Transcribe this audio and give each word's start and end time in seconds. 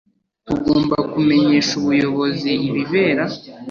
Tugomba 0.47 0.95
kumenyesha 1.11 1.71
ubuyobozi 1.79 2.51
ibibera. 2.67 3.23